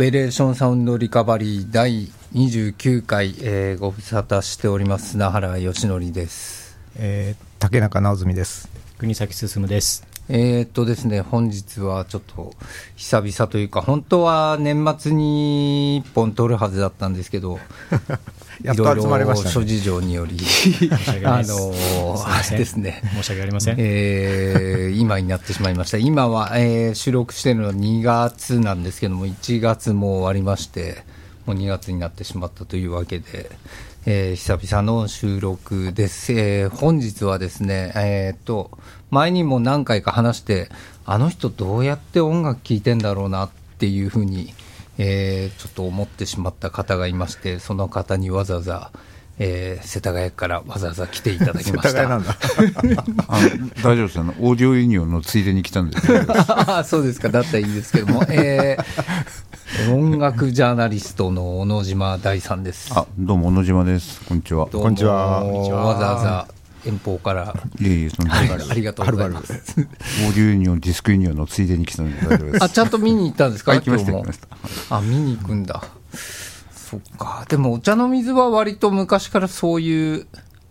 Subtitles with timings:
[0.00, 8.70] ペレーションサウンドリカバリー第29回、えーご無沙汰しております砂原義則ですえー竹中直澄です。
[8.96, 10.06] 国崎進です。
[10.30, 12.54] えーっとですね本日はちょっと
[12.96, 17.58] 久々というか本当は年末に1本撮るはずだったんですけど
[18.62, 19.52] やっと集まりましたね。
[19.52, 20.36] 諸事情により
[21.24, 23.02] あのーですね。
[23.14, 23.76] 申し訳ありません。
[23.78, 31.04] えー今になってしまいました、今は、えー収録しているのは2月なんですけども、1月も終わりまして、
[31.46, 33.50] もう2月になってしまったというわけで、
[34.06, 38.70] えー久々の収録です、えー本日はですね、えーっと
[39.10, 40.68] 前にも何回か話して、
[41.06, 44.52] あの人、どうやって音楽聴いてんだろうなっていうふうに、
[45.02, 48.90] えーちょっと思ってしまった方がいまして、その方にわざわざ、
[49.38, 51.88] えー世田谷からわざわざ来ていただきました。
[51.88, 52.36] 世田谷なんだ。
[53.28, 54.20] あの大丈夫です。
[54.20, 56.06] あのオーディオユニオンのついでに来たんです。
[56.84, 58.84] そうですか、だったらいいですけども、えー
[59.88, 62.90] 音楽ジャーナリストの小野島大さんです。
[62.92, 64.20] あどうも小野島です。
[64.28, 64.68] こんにちは。
[64.70, 64.82] どうも。
[64.82, 65.40] こんにちは。
[65.42, 65.84] こんにちは。
[65.84, 69.76] わざわざ遠方からいえいえそのありオーありがとうございます。
[69.76, 74.38] ディオユニオンディスクユニオンのついでに来たので大丈夫ですあちゃんと見に行ったんですか、はい行きました行きまし
[74.88, 75.82] たあ見に行くんだ。
[76.90, 80.26] そっか、でもお茶の水は割と昔からそういう、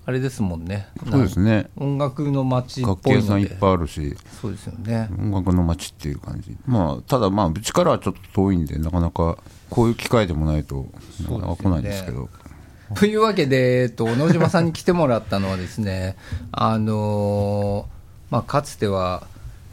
[0.06, 0.88] あれですもんね。
[1.10, 3.50] そうですね音楽の街っ楽器ぽいので屋さんいっ。
[3.60, 5.08] ぱいあるしそうですよね。
[5.20, 9.38] 音楽の街っていう感じまあただまあうちからはちょっと遠いんでなかなか
[9.70, 10.88] こういう機会でもないと
[11.22, 12.28] なかなか来ないんですけど
[12.96, 16.16] というわけで、えっと、小野島さんに来てもらったのはですね、
[16.52, 19.28] あのーまあ、かつては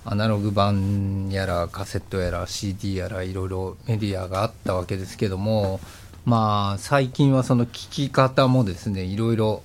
[0.04, 5.80] アナログ版やらカセットやら CD やらいろいろメディアがあったわけですけども、
[6.24, 9.62] まあ、最近はその聞き方もですねいろいろ、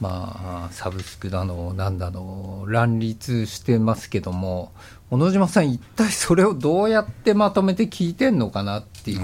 [0.00, 4.72] まあ、サブスクだのなんだの乱立してますけども
[5.10, 9.20] 小野島さん一体それをどうやってまとめて聞いてんのかなっていう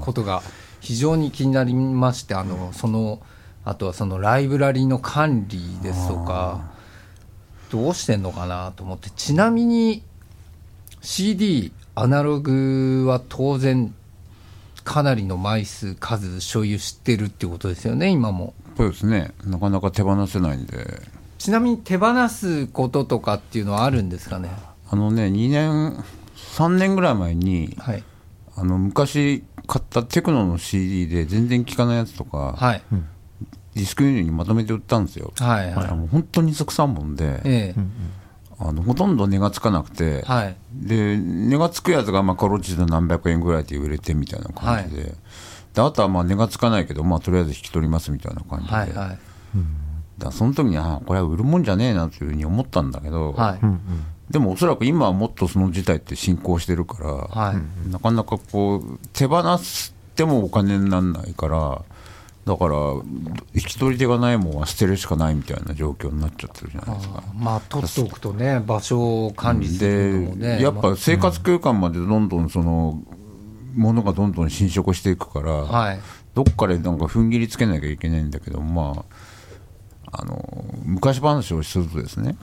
[0.00, 0.42] ことが
[0.84, 3.20] 非常に気になりましてあのその
[3.64, 6.60] あとはそのライブラリの管理ですとか
[7.70, 10.02] どうしてんのかなと思ってちなみに
[11.00, 13.94] CD アナログは当然
[14.84, 18.52] かなりの枚数数所有してるってことですよね今も。
[18.76, 19.32] そうですね。
[19.46, 21.00] なかなか手放せないんで。
[21.38, 24.50] ちなみに手放すこととかっていうのはあるんですかね？
[24.90, 26.04] あのね2年
[26.36, 28.04] 3年ぐらい前にはい。
[28.56, 32.82] あの昔買ったテクノの CD で全然聴かないやつとか、はい。
[33.74, 35.72] ディスクユニオンにまとめて売ったんですよ、はい。
[35.72, 37.80] はいもう本当に二足三本で、ええ。
[38.58, 40.56] あのほとんど値がつかなくて、はい。
[40.72, 45.14] で値がつくやつがまあカロチで何百円ぐらいで売れてみたいな感じで,、
[45.74, 49.18] であとはまあ値がつかないけど、まあ、とりあえず引き取りますみたいな感じで、はいはい。
[50.18, 53.66] だその時にあこれは売るもんじゃねえなというふうに思ったんだけど、はい
[54.30, 57.90] でもおそらく今はもっとその事態って進行してるから、はい。
[57.90, 61.82] なかなかこう手放してもお金にならないから
[62.46, 62.76] だから
[63.54, 67.22] 引き取り手がないもんは捨てるしかないみたいな状況になっちゃってるじゃないですか。
[67.34, 73.02] まあ取っておくとね場所を管理するのもねでやっぱ生活空間までどんどんその
[73.74, 76.00] ものがどんどん侵食していくから、はい。
[76.34, 79.04] どっかでなんか踏ん切りつけなきゃいけないんだけど、ま
[80.10, 82.36] あ、あの昔話をするとですね、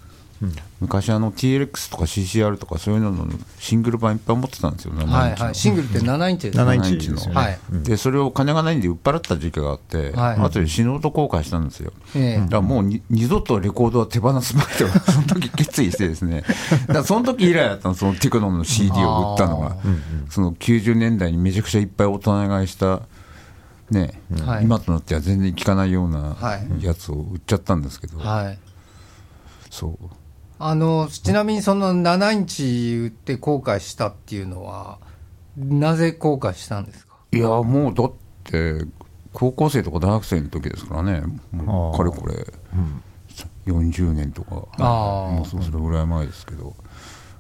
[0.79, 3.27] 昔あの TLX とか CCR とかそういうのの
[3.59, 5.13] シングル版いっぱい持ってたんですよ、7インチの。
[5.13, 6.63] はいはいシングルって7インチですね。
[6.63, 7.33] 7イン7インチの。
[7.33, 7.59] はい。
[7.83, 10.37] でそれを金がないんで売っ払った時期があって、はい。
[10.37, 12.39] 後で死ぬほど後悔したんですよ、ええ。
[12.39, 16.43] だからもうに二度とレコードは手放すまいとその時決意してですね。
[16.87, 19.77] だからその時以来だったのそのテクノの CD を売ったのが
[20.29, 23.01] その90年代にめちゃくちゃいっぱい大人買いした
[23.91, 24.63] ね、はい。
[24.63, 26.83] 今となっては全然効かないようはない。
[26.83, 28.57] やつを売っちゃったんですけど、はい。
[29.69, 30.20] そう
[30.63, 34.99] あのちなみにその7インチ売って後悔したっていうのは
[35.57, 37.15] なぜ後悔したんですか？
[37.31, 38.11] いやもうだっ
[38.43, 38.85] て
[39.33, 41.23] 高校生とか大学生の時ですからね。
[41.51, 42.45] もうかれこれ
[43.65, 46.75] 40年とかもうそそれぐらい前ですけど。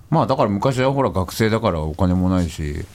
[0.09, 2.85] まあだから昔はほら学生だからお金もないし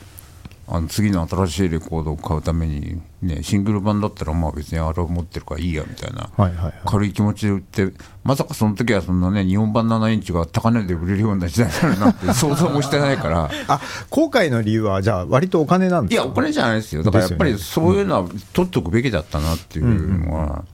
[0.68, 6.74] あの次の新しいレコードを買うために、ね、シングル版だったらまあ別にあれを持ってるからいいやみたいなはいはいはい。
[6.84, 7.92] 軽い気持ちで売って
[8.24, 13.48] まさかその時はそんなね日本版7インチが高値で売れるような時代になるなんて想像もしてないから。
[13.68, 13.80] あ、
[14.10, 16.22] 後悔の理由は、じゃあ、割とお金なんですか？
[16.24, 20.64] いや、お金じゃないですよ、だからやっぱりそういうのは取っておくべきだったなっていうのは、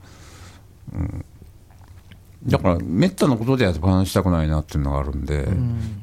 [0.95, 1.25] うん
[2.53, 5.47] だから、めったなことでは手放したくないなっていうのがあるんで、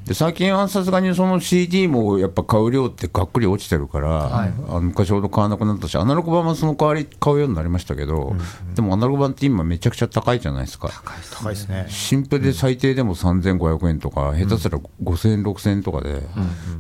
[0.04, 4.52] で最近はさすがにその CD もやっぱ買う量ってがっくり落ちてるから、はい。
[4.68, 8.34] あの昔ほど買わなくなったし、アナログ版はその代わり買うようになりましたけど、
[8.74, 10.88] でもアナログ版って今、めちゃくちゃ高いじゃないですか。
[11.32, 11.86] 高いですね。
[11.88, 16.20] 新譜で最低でも3500円とか、下手すら5000円、6000円とかで、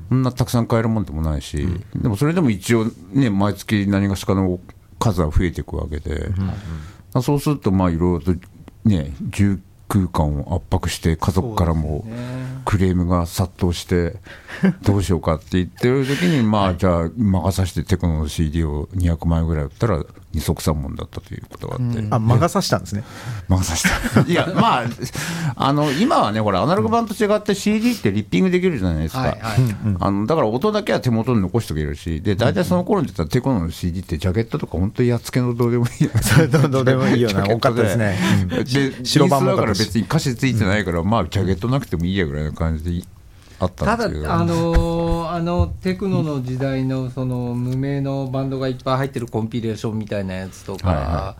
[0.08, 4.58] そんなたくさん買えるもんでもないし、でもそれでも一応、ね、毎月何がしかの
[4.98, 6.32] 数は増えていくわけで、
[7.22, 8.40] そうすると、まあいろいろと
[8.90, 9.60] ね、住
[9.90, 12.04] 空間を圧迫して、家族からも
[12.64, 14.14] クレームが殺到して、
[14.82, 22.06] どうしようかって言ってる時に、まあじゃあ、任させてテクノの CD を200万円ぐらい売ったら、二足三門だったということがあって。
[22.10, 23.02] あ、魔が差したんですね。
[23.48, 24.30] 任させた。
[24.30, 24.84] いや、まあ、
[25.56, 29.36] あの、今はね、ほら、アナログ版と違って CD ってリッピングできるじゃないですか。
[29.98, 37.44] あのだから音だけは手元に残しておけるし、で、大体その頃に言ったらテコノの CD ってジャケットとか本当にやっつけのどうでもいいそれどう どうでもいいよな。
[37.44, 38.16] 多かったですね。
[38.46, 38.64] で、
[39.04, 43.06] 白白版だから別に歌詞ついてないから、まあ、ジャケットなくてもいいやぐらいの感じで
[43.58, 44.22] あったたんですけど。
[44.22, 51.36] だ、あのーあのテクノの時代のその無名のバンドがいっぱい入ってるコンピレーションみたいなやつとか、はいは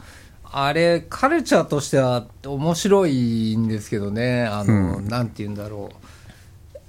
[0.52, 5.96] あれ、カルチャーとしては面白いんですけどね、あのなんて言うんだろう。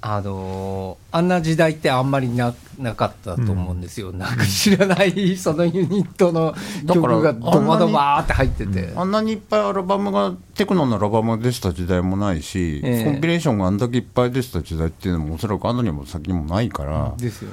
[0.04, 6.56] あのーあんな時代ってあんまりななかったと思うんですよ、なんか知らないそのユニットの
[6.88, 13.12] 曲がドバドバーって入ってて、あんなにいっぱいアルバムが、テクノのアルバムが出てた時代もないし、ええ。
[13.12, 17.52] コンピレーションがあんだけいっぱい出てた時代っていうのも、おそらくあんなにも先にもないから、ですよ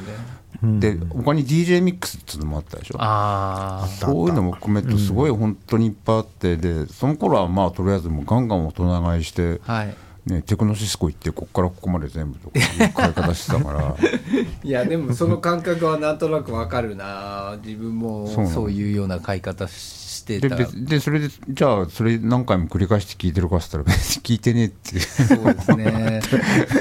[0.63, 0.81] ね。
[0.81, 2.97] で他に DJ ミックスっていうのもあったでしょ？
[2.99, 9.95] ああそういうのも含めると、すごい本当にいっぱいあって、でその頃はまあとりあえずもうガンガン大人買いして、はい
[10.29, 13.97] ね、テクノシスコ行って、ここからここまで全部とかいう買い方してたから、
[14.63, 17.59] いやでもその感覚はなんとなくわかるな。
[17.65, 19.73] 自分もそうなのそういうような買い方し
[20.29, 25.01] てでた別でそれで、じゃあ、それ何回も繰り返して聞いてるかっつったら、別 に聞いてねえって。
[25.01, 26.21] そうですね。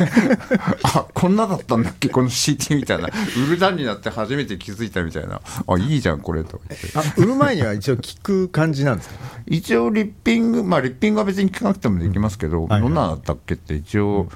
[0.83, 3.07] あこんなだったんだっけ、この CD みたいな、
[3.47, 6.61] 売る段になって初めて気づいたみたいな、あいいじゃん、これと
[6.95, 9.15] あ、売る前には一応聞く感じなんですか？
[9.47, 12.81] 一応、リッピング、まあ、リッピングは別に聞かなくてもできますけど、はいはい。
[12.81, 14.27] どんなだったっけって、一応、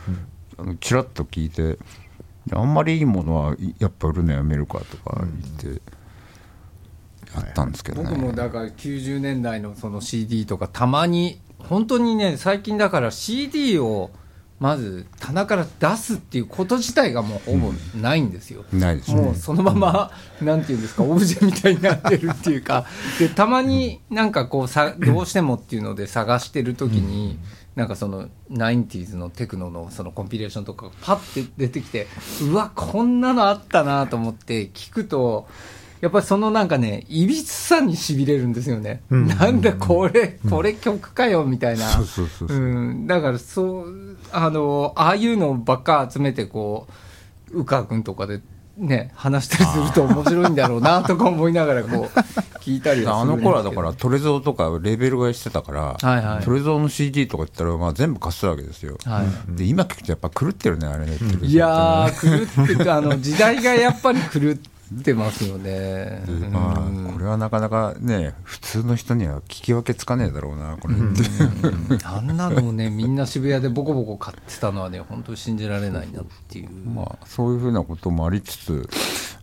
[0.58, 1.78] あのちらっと聞いて、
[2.54, 5.22] あんまりいいものはいやっぱ売るのやめるかとか
[5.62, 5.82] 言って、
[7.36, 8.10] やったんですけどね。
[8.10, 14.12] 僕もだから90年代のその CD とかたまに本当にね最近だから CD を
[14.62, 22.86] まず棚から出すっていうこと自体がもうほぼないんですよ、ないですねもうそのまま、なんていうんですか、オブジェみたいになってるっていうか、
[23.18, 27.40] でたまになんかこうさ、どうしてもっていうので探してるときに、
[27.76, 32.06] なんかその 90s のテクノのそのコンピレーションとかがパッて出てきて、
[32.44, 35.48] うわ、こんなのあったなと思って聞くと、
[36.02, 39.04] やっぱりそのなんかね、いびつさにしびれるんですよね。
[39.12, 39.28] うん。
[39.28, 41.86] なんだこれ、これ曲かよみたいな。
[43.06, 46.88] だからそうあのああいうのばっか集めてこ
[47.52, 48.42] う宇川君とかで
[48.78, 52.20] ね話したりすると面白いんだろうなとか思いながらこう
[52.62, 56.44] 聞いたりはあの頃はだから、トレゾーとかレーベル買いしてたから、はいはい。
[56.44, 58.98] トレゾーの CD とか言ったら、まあ、全部貸すわけですよ。
[59.06, 59.56] はい。
[59.56, 61.18] で今聞くとやっぱ狂ってるね、あれね。
[61.18, 64.71] トレゾーってねいやー狂ってあの時代がやっぱり狂って
[65.14, 70.96] ますよね、まあ、これはなかなかね、普通の人には聞き分けつかねえだろうな、これ。
[70.96, 72.04] って。
[72.06, 76.70] あんなのをねみんな渋谷でボコボコ買ってたのはね本当に信じられないなっていう。
[76.70, 78.90] まあ、そういうふうなこともありつつ、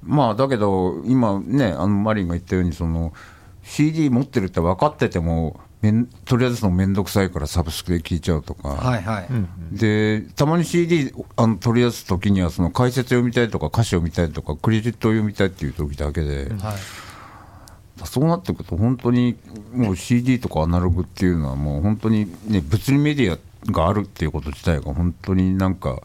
[0.02, 3.12] まあ、だけど、今ね、あのマリンが言ったように、その
[3.62, 9.28] CD 持ってるって分かってても、めんとりあえずその面倒くさいからサブスクで聞いちゃうとか、はいはい、
[9.70, 16.76] でたまに CD あの取り出すときには、その解説読みたいとか、歌詞を見たいとか、クレジットを読みたいっていう時だけで、はい。
[18.04, 19.36] そうなってくると、本当に
[19.72, 26.00] もう CD とかアナログっていうのは、もう本当にね、物理メディアがあるっていうこと自体が、本当になんか、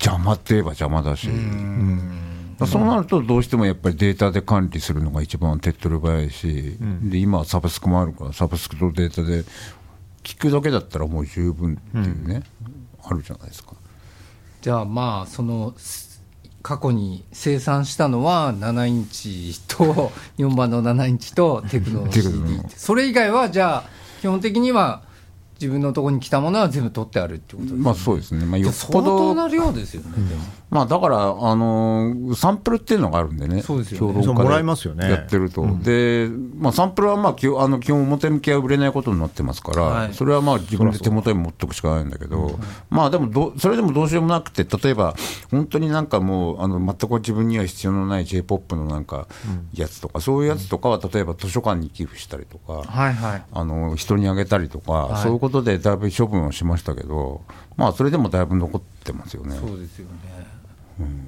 [0.00, 1.28] 邪魔って言えば邪魔だし。
[1.28, 2.31] まあ
[2.66, 9.44] そうなると、どうしてもやっぱりデータで管理するのが一番手っ取り早いし、で今はサブスクもあるから、サブスクとデータで
[10.22, 12.42] 聞くだけだったらもう十分っていうね、
[13.02, 13.72] あるじゃないですか。
[14.60, 16.12] じゃあまあそのす
[16.62, 23.84] 過去に生産したのは7インチと4番の7インチとテクノのテク CD ノのってそれ以外はじゃあ
[24.20, 25.02] 基本的には
[25.60, 29.18] 自分のところに来たものは全部取ってあるってことですね、まあそうですね、まあ、よっ相ぽど。
[29.18, 30.42] 当な量ですよね、でも
[30.72, 35.10] まあ、だから、あのーサンプルっていうのがあるんでね、そうですよね。
[35.10, 40.14] やってると、でまあ、サンプルはまあ基本あの基本、表向きは売れないことになってますから、はい。
[40.14, 42.58] それはまあ自分で手元に持っておくしかないんだけど、
[42.90, 45.14] まあでもど、それでもどうしようもなくて、例えば、
[45.50, 49.28] 本当になんかもう、あの全く自分には必要のない j p o p のなんか
[49.74, 52.72] やつとか、そういうやつとかは、例えば図書館に寄付したりとか。
[52.72, 53.42] はいはい。
[53.52, 55.22] あの人にあげたりとか、はい。
[55.22, 57.42] そういうことことでだいぶ処分をしましたけど、
[57.76, 59.56] まあ、それでもだいぶ残ってますよね。
[59.56, 60.61] そうですよね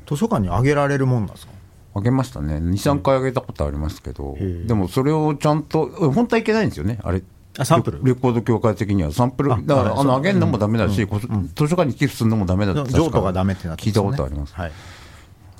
[0.06, 1.52] 図書館にあげられるもんなんですか？
[1.96, 7.22] あげましたね、2、3回あげたことありますけど、でもそれをちゃんと、本当はいけないんですよね、あれ、
[7.56, 8.00] あサンプル？
[8.02, 11.28] レコード協会的には、サンプル、あだからはいあのあげるのもだめだし、こ図
[11.68, 14.54] 書館に寄付するのもだめだって、譲渡がダメってなって聞いたことあります。
[14.54, 14.72] はい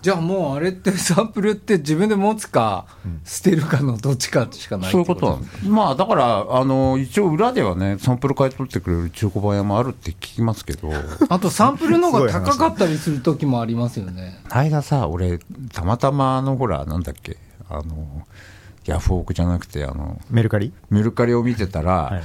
[0.04, 2.84] じゃあもうあれってサンプルって自分で持つか
[3.25, 5.66] 捨てるかのどっちかしかないそういうってことなんです。
[5.66, 10.90] まあだから、あの一応、裏ではね、サンプル買い取ってくれる中古版屋もあるって聞きますけど、
[11.30, 14.38] あとサンプルの方が高かったりする時もありますよね。
[14.50, 15.38] 間さ、俺、
[15.73, 17.38] たまたまあのほら、なんだっけ、
[17.70, 18.26] あの
[18.84, 20.75] ヤフオクじゃなくて、あのメルカリ？
[20.90, 22.23] メルカリを見てたら、はい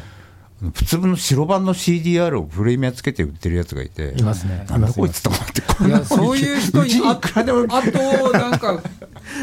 [0.73, 4.65] 普通の白版の CDR をプレミアつけて売ってるやつがいて、いますね。
[4.69, 8.81] なんだこいつと思って、こいやんそういう人にあいくらでもあとなんか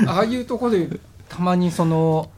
[0.06, 0.88] ああいうとこで
[1.28, 2.30] たまにその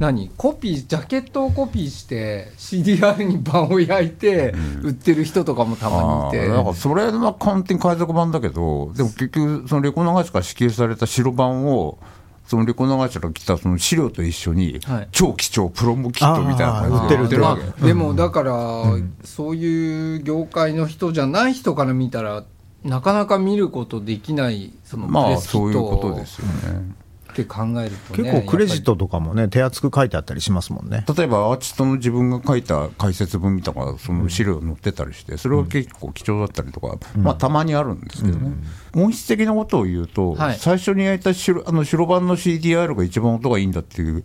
[0.00, 11.98] 何コピージャケットをコピーして CDR に版を焼いて売ってる人とかもたまにいて、あーだからそれは完全に海賊版だけど、でも結局、そのレコ長師から支給された白版を、
[12.46, 17.22] そのレコ長師から来たその資料と一緒にはい、超貴重プロモキットみたいな感じで。
[17.22, 17.62] 売ってるわけ。
[17.62, 18.52] まあでもだから、
[19.24, 22.44] そういう業界の人じゃない人から見たら
[22.84, 26.94] なかなか見ることできないそのプまあレスキそういうットことですよね。
[27.34, 31.04] って考えるとね結構クレジットとかもね手厚く書いてあったりしますもんね。
[31.16, 38.56] 例えばアーティストの自分が書いた解説文みたいなその資料載ってたりして、それは結構貴重だったりとか、まあ、たまにあるんですけどね、
[38.92, 40.58] 本質的なことを言うと、はい。
[40.58, 44.24] 最初に焼いた白あの白版の CDR が一番音がいいんだっていう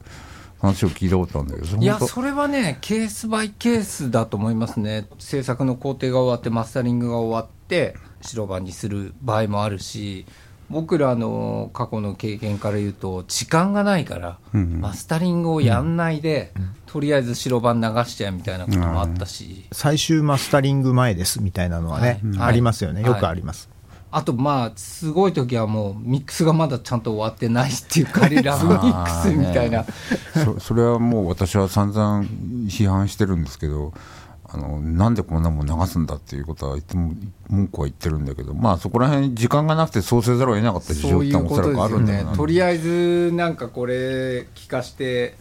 [0.62, 5.08] 話を聞いたことあるんだけど、いやそれはねケースバイケースだと思いますね。
[5.18, 10.26] 制作の工程が終わってマスタリングが終わって白版にする場合もあるし
[10.70, 16.52] 僕らの過去の経験から言うと時間がないから、マスタリングをやんないで、
[16.86, 22.50] とりあえず白版流しちゃうみたいなこともあったし、最終マスタリング前ですみたいなのはね、はい。
[22.50, 23.02] ありますよね。
[23.02, 23.12] はい。
[23.12, 23.70] よくあります、
[24.12, 29.86] あとまあすごい時はもうミックスがまだちゃんと終わってないっていう仮ラブ ミックスみたいな、
[30.44, 32.26] そ それはもう私は散々
[32.68, 33.94] 批判してるんですけど、
[34.52, 37.14] あのなんでこんなもん流すんだっていうことは言っても
[37.50, 42.32] 文句は言ってるんだけど、まあそこら辺時間がなくてそうせざるを得なかった事情っておそらくあるんだろうな。
[42.32, 45.36] ねとりあえずなんかこれ聞かして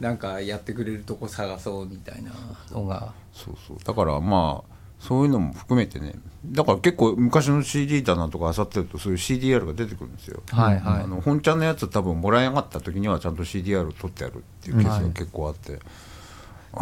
[0.00, 2.32] なんかやってくれるとこ探そうみたいな
[2.72, 3.12] のが。
[3.32, 3.76] そうそう。
[3.84, 6.14] だからまあそういうのも含めてね。
[6.44, 11.02] だから結構昔の CD だなとか漁ってるとそういう CDR が出てくるんですよ、はいはい。
[11.04, 15.78] あの本ちゃんのやつ多分もらい上がった時にはちゃんと CDR を取ってやるっていうケースが結構あって、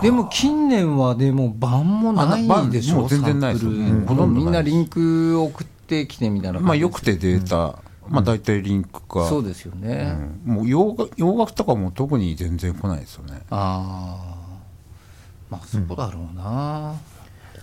[0.02, 4.06] でも近年はでも版もないでしょあもう全然ないですサンプルうん。
[4.06, 10.14] ほとんどみんなリンク送ってきてみたいなまあよくてデータ、まあ大体リンクか、そうですよね、
[10.46, 10.54] うん。
[10.56, 13.40] もう洋楽洋楽とかも特に全然来ないですよね。
[13.50, 14.38] ああ
[15.50, 16.94] まあそうだろうな、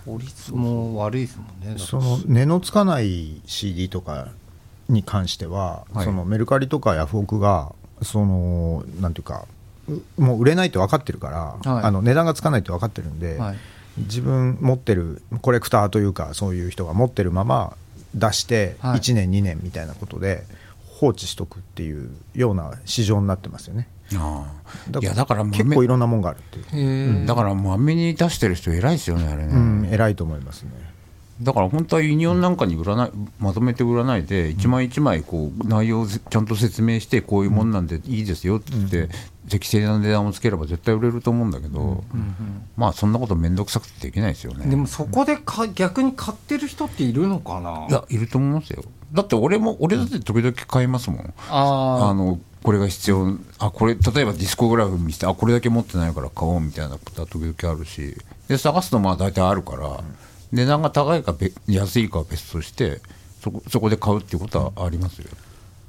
[0.04, 4.28] 法律も悪いですもんねその値のつかない CD とか
[4.88, 6.04] に関しては、はい。
[6.04, 9.55] そのメルカリとかヤフオクがそのなんていうかう
[10.18, 11.84] もう売れないって分かってるから、はい。
[11.84, 13.56] あの値段がつかないって分かってるんで、はい。
[13.98, 17.76] 自分持ってるコレクターというかそういう人が持ってるまま
[18.14, 18.98] 出してはい。
[18.98, 20.44] 1年、2年みたいなことで
[20.84, 23.88] 放置しとくっていうような市場になってますよね。
[24.14, 24.52] あ
[25.00, 30.70] いやだからもう結構いろんなもんがあるっていう、だからもうアメに出してる人偉いですよねあれね、うん、偉いと思いますね
[31.42, 39.08] だから本当はユニオンなんかに売らないまとめて売らないで、一枚一枚こう内容をちゃんと説明して、こういうもんなんでいいですよって言って、
[39.48, 42.04] 適正な値段をつければ絶対売れると思うんだけど、
[42.76, 44.66] まあそんなこと面倒くさくてできないですよね。
[44.66, 47.86] でもそこでか逆に買ってる人っているのかな？
[47.88, 48.82] いや、いると思いますよ。
[49.12, 51.34] だって俺も、俺だって時々買いますもん。
[51.50, 58.16] ああのこれが必要あこれ例えばディスコグラフ見せてあこれだけ持ってないから買おうみたいなことは時々あるし
[58.48, 60.02] で探すとまあ大体あるから、
[60.52, 63.00] 値段が高いかべ安いかは別として
[63.42, 65.28] そこそこで買うっていうことはありますよ、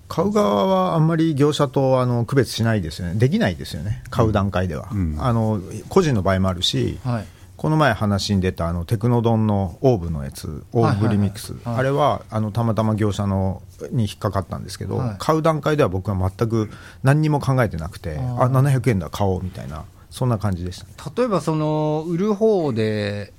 [0.08, 5.16] 買う側はあんまり業者とあの区別しないですよね、できないですよね、買う段階では、うん。
[5.20, 7.28] あの個人の場合もあるし、あはい。
[7.58, 15.16] この前話に出たあのテクノドンのオーブのやつ、オーブリミックス、あれはあのたまたま業者のに引っかかったんですけど、はい。
[15.18, 16.70] 買う段階では僕は全く
[17.02, 20.94] 何にも考えてなくて、ああ700円だ、買おうみたいな、そんな感じでしたね。
[21.18, 23.34] 例えばその売る方で、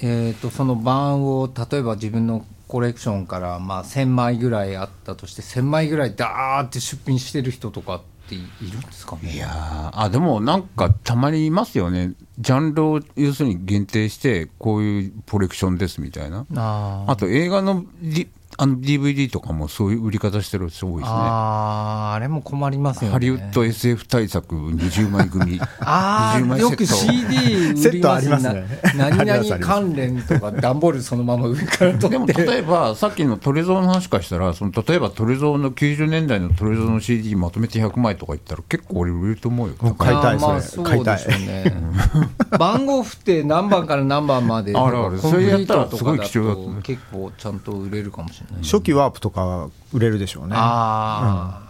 [0.00, 8.40] えー、とその版を例えば自分のコレクションからまあ1000枚ぐらいあったとして1000枚ぐらいダーって出品してる人とかってい
[8.72, 9.32] るんですかね？
[9.32, 12.12] いやーあでもなんかたまにいますよね。
[12.38, 16.44] ジャンルを要するに限定してこういうコレクションですみたいな。
[16.56, 21.16] ああと映画のリあの DVD とかもそういう売り方してる人多いですね。
[21.16, 23.12] ああ、あれも困りますよね。
[23.12, 28.66] ハリウッド SF 対策20枚組、 あ20あ、枚よくセット CD 売りセットありますすね。
[28.96, 32.34] な 何々関連とか、段ボールそのまま上から取でもって。
[32.44, 39.74] 例えば、さっきのトレゾーの話からしたら、その例えばトレゾーの90年代のトレゾーの CD まとめて100枚とか言ったら、結構俺、売れると思うよ。
[39.98, 41.74] 買いたいそうでしょうね。
[42.58, 48.45] 番号振って何番から何番まで、あるあるそれやったらとすごいかだ貴重だ結構ちゃんと売れるかもしれない。
[48.62, 50.54] 初期ワープとか売れるでしょうね。
[50.56, 51.60] あ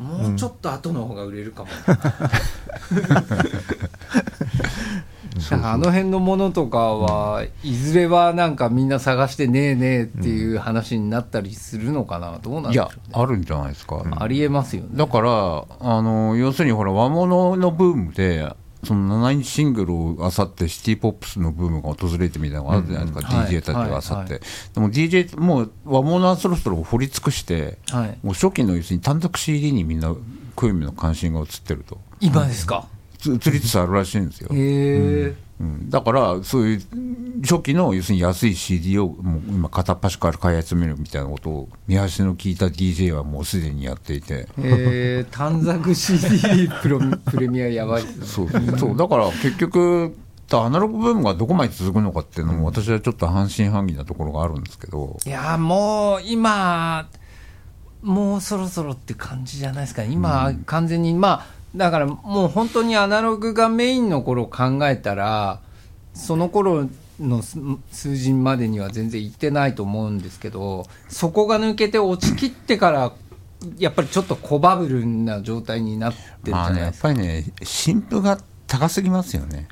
[0.00, 1.68] あ、もうちょっと後の方が売れるかも。
[5.40, 14.02] だからあの辺のものとかは、いずれはなんかみんな探してねえねえっていう話になったりするのかな、どうなんいやでしょうね、あるんじゃないですか。
[14.10, 14.88] ありえますよね。
[14.94, 18.52] だから、あの要するにほら、和物のブームで、
[18.84, 24.42] その7インチシングルをあさって、シティ・ポップスのブームが訪れてみたいなのがあるじゃないですか、うんうん DJ たちがあさって、はい。
[24.74, 30.14] でも DJ、もう和物はそろそろ掘り尽くして、はい、もう初期の要するに単独 CD にみんな、
[30.56, 32.86] 興味の関心が移ってると、今ですか？
[33.20, 34.48] つ移りつつあるらしいんですよ。
[34.52, 36.80] へえ、うん、だから、そういう
[37.42, 48.02] 初期の要するに安い CD をもう今、片っ端から買い集めるみたいなことを、見足の聞いた DJ はもうすでにやっていて、えー、 短冊 CD プロプレミアやばい。
[48.24, 48.48] そう
[48.78, 50.16] そうだから結局、
[50.52, 57.08] アナログブームがどこまで続くのかっていうのも、私はちょっと半信半疑なところがあるんですけど、いやもう今
[58.02, 60.04] もうそろそろって感じじゃないですか。
[60.04, 65.60] 今、完全にまあだからもう本当にアナログがメインの頃を考えたら
[66.14, 66.88] その頃
[67.20, 67.60] の数
[67.92, 73.12] 数字までには全然いってないと思うんですけどそこが抜けて落ちきってから
[73.78, 77.08] やっぱりちょっと小バブルな状態になってるじまあね、ゃないですか。
[77.08, 79.68] やっぱりね、新譜が高すぎますよね、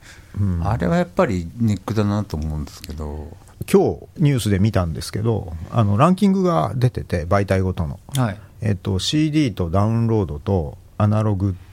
[0.62, 3.35] あれはやっぱりネックだなと思うんですけど、
[3.71, 8.40] 今日ニュースで見たんですけどあのランキングが出てて媒体ごとの、はい。
[8.61, 11.67] えっと、CD とダウンロードとアナログと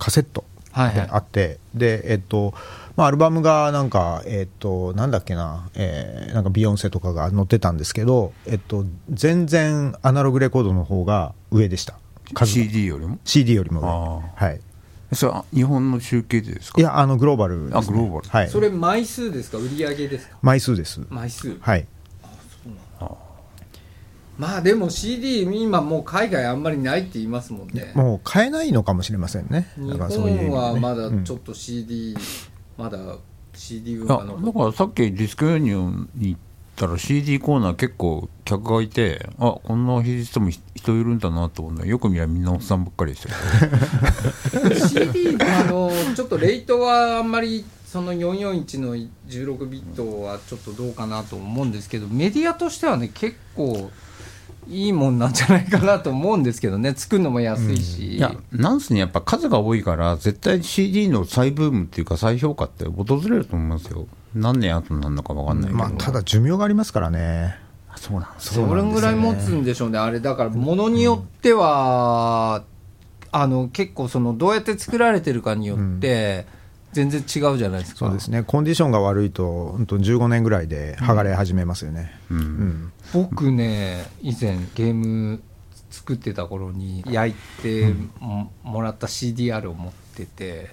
[0.00, 0.94] カセットはいはい。
[0.94, 2.54] であって、でえっと
[2.96, 11.98] まあ、アルバムがなんか、えっと、なんだっけな、えーなんかビヨンセとかが載ってたんですけど、えっと、全然アナログレコードの方が上でした、
[12.44, 13.80] CD よりも、CD よりも
[14.38, 14.60] あ上、はい、
[15.12, 16.80] それは日本の集計でですか？
[16.80, 18.28] いや、あのグローバルです、ね、あグローバル。
[18.28, 19.58] はい、それ枚数ですか？
[19.58, 20.36] 売り上げですか？
[20.42, 21.56] 枚数です、枚数。
[21.60, 21.86] はい、
[24.40, 27.92] まあでも CD 今もう海外あんまりないって言いますもんね。
[27.94, 30.50] もう買えないのかもしれませんね、日だからそういう意味でね。
[30.50, 32.16] 本はまだうんちょっと CD、
[32.78, 32.98] まだ
[33.52, 36.40] CD 文化のだからさっきディスクユニオンに行っ
[36.74, 41.84] たら CD コーナー結構客がいてあこんな平日でも人いるんだなと思うの。
[41.84, 53.90] よく見りゃみんなおっさんばっかりでしたけど CD あのちょっとレイトはあんまりその441の16ビットはちょっとどうかなと思うんですけどメディアとしてはね結構
[54.70, 56.94] いいもんなんじゃないかなと思うんですけどね。
[56.94, 64.06] 作るのも安いし、いやなんせねやっぱ数が多いから絶対 CD の再ブームっていうか再評価って訪れると思いますよ。
[64.34, 67.56] 何年後になるのか分かんないけど、まあ、ただ寿命がありますからね、
[67.88, 72.62] あそうなんですそれぐらい持つんでしょうね、あれだから、ものによっては、
[73.32, 76.46] あの結構、そのどうやって作られてるかによって、
[76.92, 78.06] 全然違うじゃないですか。
[78.06, 82.12] そうですね、コンディションが悪いと、本当15年ぐらいで剥がれ始めますよね。
[82.30, 82.38] うん。
[82.38, 82.92] うん。
[83.12, 85.40] 僕ね、以前、ゲーム
[85.90, 90.70] 作ってた頃に、焼いてももらった CDR を持ってて、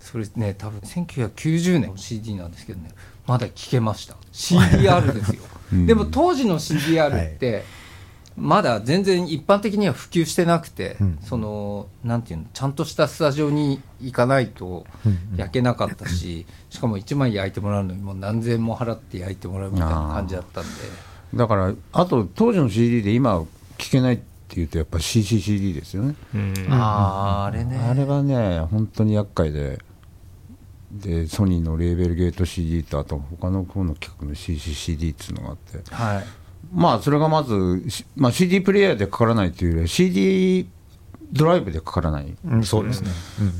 [0.00, 2.90] それね、多分1990年の CD なんですけどね、
[3.26, 5.42] まだ聴けました、CDR ですよ。
[5.72, 5.86] うん。
[5.86, 7.64] でも当時の CDR って、
[8.36, 11.18] まだ全然一般的には普及してなくて、うん。
[11.22, 20.70] そのなんていうのちゃんとしたスタジオに行かないとうん焼けなかったし、しかも1枚焼いてもらうのにもう何千も払って焼いてもらうみたいな感じだったんで。
[21.34, 23.44] だからあと当時の CD で今
[23.78, 24.18] 聴けないっ
[24.48, 26.54] ていうとやっぱ CCCD ですよね、うん。
[26.70, 27.78] あああれね。
[27.78, 29.78] あれはね本当に厄介で。
[30.92, 35.92] でソニーのレーベルゲート CD とあと他の方の企画の CCCD っていうのがあって。
[35.92, 36.43] はい
[36.74, 40.68] まあそれがまず、しまあ、CD プレイヤーでかからないというよりは CD
[41.32, 42.64] ドライブでかからない、うん。
[42.64, 43.10] そうですね、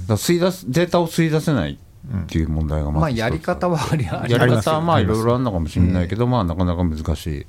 [0.09, 7.47] ら吸い出すデータを吸い出せないっていう問題がまずまあやり方はありありやり方はまあいろいろあるのかもしれないけど、まあなかなか難しい、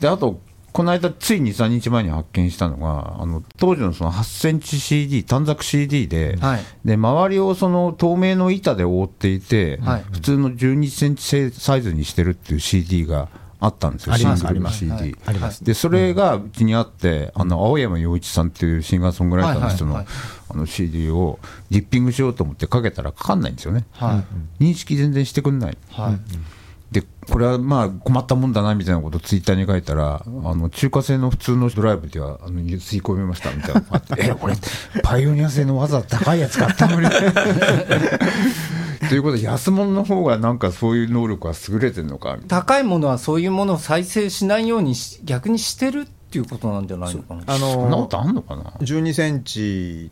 [0.00, 0.40] であと、
[0.72, 6.60] この間、つい2、3日前に発見したのが、あの当時のその8センチ CD、短冊 CD で、はい。
[6.84, 10.04] で周りをその透明の板で覆っていて、はい。
[10.12, 13.28] 普通の12センチサイズにしてるっていう CD が
[13.60, 15.16] あったんですよ、シングル CD。
[15.62, 19.98] でそれがうちにあって、あの青山洋一さんっていうシンガーソングライターの人の
[20.50, 21.38] あの CD を
[21.70, 24.24] ディッピングしようと思ってかけたらかかんないんですよね、は
[24.60, 24.64] い。
[24.64, 25.78] 認識全然してくんない。
[26.90, 34.54] はいでこれはまあ困ったもんだなみたいなことをツイッターに書いたら、あの中華製の普通のドライブではあの吸い込めましたみたいなのがあって、 え、これ、
[35.02, 37.06] パイオニア製のわざわざ高いやつ買ったのに。
[39.10, 47.42] ということで、安物の方がなんかそういう能力は優れてるのか高いものはそういうものを再生しないようにし逆にしてるっていうことなんじゃないのかな。
[47.46, 50.10] あのそんなことあんのかな12センチ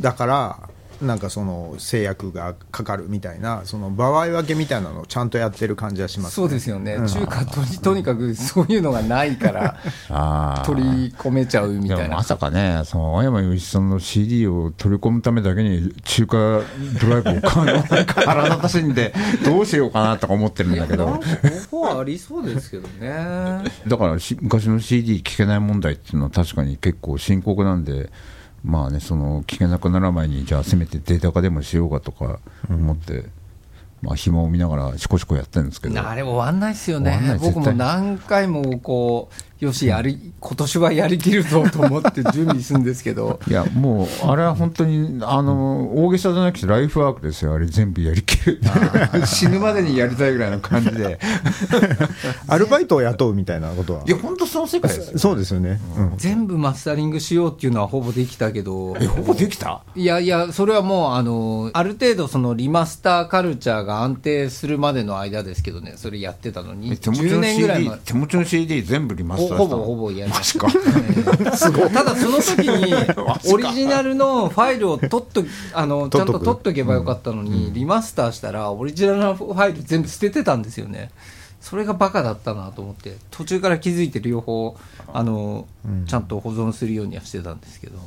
[0.00, 0.58] だから
[1.02, 12.16] なんかその制約がかかるみたいなその場合分けみたいなのをちゃんとやってる感じはします、ね、そうですよね、中華ととにかくそういうのがないから取り込めちゃうみたいな。
[12.16, 19.12] まさかね、その青山洋一さんの CD を取り込むためだけに中華ドライブを買うの腹立たしいんで、
[19.44, 21.06] どうしようかなとか思ってるんだけど、
[21.70, 23.64] 方法はありそうですけどね。
[23.86, 28.10] だからし昔の CD 聴けない問題っていうのは確かに結構深刻なんで、
[28.64, 33.24] まあね、その聴けなくなる前に、じゃあせめてデータ化でもしようかとか思って、
[34.02, 36.08] まあ暇を見ながらしこしこやってるんですけど。
[36.08, 37.38] あれ終わんないですよね。
[37.40, 43.40] 僕も何回もこうよしやり今年はやりきるぞと思って準備するんですけど。
[43.48, 48.60] いやもう、あれは本当にあの大げさじゃなくて、ライフワークですよ、あれ、全部やりきる、
[49.24, 51.18] 死ぬまでにやりたいぐらいの感じで、
[52.48, 54.02] アルバイトを雇うみたいなことは？
[54.06, 56.12] いや、本当、その世界ですよ、そうですよね、うん。
[56.18, 58.94] 全部マスタリングしようっていうのはほぼできたけど。
[59.00, 59.80] え、ほぼできた？
[59.94, 70.66] いやいや、それはもう、あの、ある程度そのリマスターカルチャーが安定するまでの間ですけどね、それやってたのに、え手持ち10の年ぐらい手持ちの CD 全部リマスほターほぼほぼやりました。
[70.66, 70.78] マジ
[71.44, 71.90] かすごい。
[71.90, 72.94] ただその時に、
[73.52, 81.10] オリジナルのファイルを取っと、あの、ちゃんと取っとけばよかったのに、リマスターしたら、オリジナルのファイル全部捨ててたんですよね。
[81.60, 84.76] それがバカだったなと思って、途中から気づいて両方、
[85.12, 85.66] あの、
[86.06, 87.98] ちゃんと保存するようにはしてたんですけど、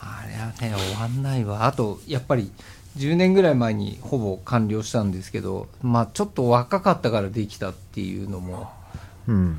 [0.00, 1.66] あれはね、終わんないわ。
[1.66, 2.50] あと、やっぱり、
[2.96, 8.66] 10年ぐらい前にほぼ完了したんですけど、まあちょっと若かったからできたっていうのも、うん、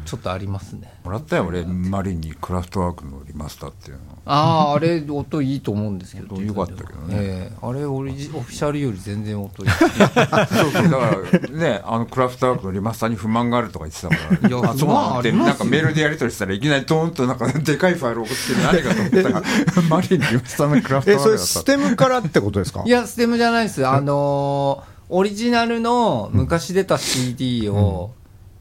[0.06, 0.92] ちょっとありますね。
[1.04, 4.02] もらったよ、俺、マリンにクラフトワークのリマスターっていうの。
[4.26, 7.16] ああ、あれ、音いいと思うんですけど、音良かったけどね。
[7.20, 7.58] ええ。
[7.62, 9.70] あれオリジ、オフィシャルより全然音いい。
[9.70, 11.18] そうそう、だか
[11.50, 22.84] らね、あのクラフトワークのリマスターに不満があるとか言ってたから、いやあそう不満なんかメールでやり取りしたらいきなりドーンとなんかでかいファイル送って何かと思ったら、マリンにリマスターのクラフトワークだったステムからってことですか？
[22.86, 23.86] いや、ステムじゃないです。
[23.86, 28.12] あのーオリジナルの昔出た CD を、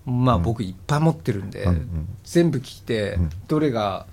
[0.08, 1.68] まあ僕いっぱい持ってるんで、
[2.24, 4.06] 全部聞いて、どれが、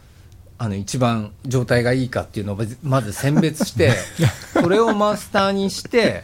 [0.57, 3.93] あの一番状態がいいかっていうのをまず選別して、
[4.53, 6.23] それをマスターにして、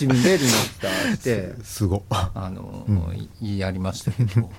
[0.00, 2.86] 自分でリマスターして、すごあの、
[3.40, 4.50] いやりましたけど、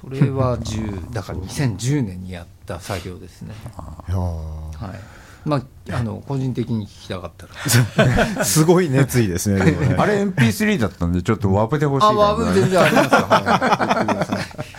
[0.00, 3.54] それは10だから2010年にやった作業ですね。
[4.86, 5.15] はい。
[5.46, 7.46] まあ、あの、個人的に聞きたかった
[8.34, 8.42] ら。
[8.44, 13.18] すごい熱意ですねでもね あれ MP3 だったんで、ちょっとワープで欲しいあ、ワーブ全然ありますよ。
[13.28, 14.76] はい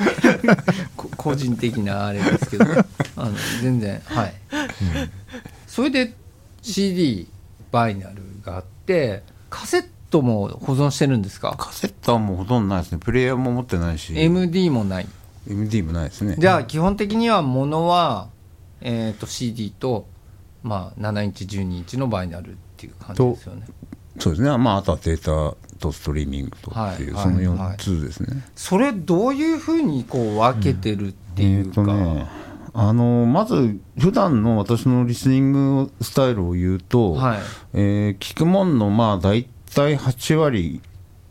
[1.17, 2.65] 個人的なあれですけど、
[3.15, 4.33] あの、全然、はい。
[5.67, 6.13] それで
[6.61, 7.27] CD、
[7.71, 11.55] バイナルがあって、カセットも保存してるんですか？
[11.57, 12.99] カセットはもうほとんどないですね。
[12.99, 15.07] プレイヤーも持ってないし、?MD もない。
[15.49, 16.35] MD もないですね。
[16.37, 18.27] じゃあ、基本的にはものは、
[18.81, 20.07] えっ、と、CD と、
[20.63, 23.67] まあ、7インチ、12インチのバイナルっていう感じですよね。
[24.19, 24.57] そうですね。
[24.57, 28.43] まあ、あとはデータとストリーミングとっていう、はいその4はいつですね。
[28.55, 32.27] それ、どういうふうにこう分けてるっていうか、えーとね、
[32.73, 37.39] あのまず普段の私のリスニングスタイルを言うと、はい
[37.73, 40.81] えー聞くもんのまあ大体8割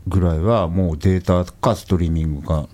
[0.07, 2.67] ぐらいはもうデータかストリーミングか